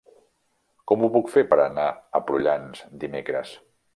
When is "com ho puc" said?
0.91-1.29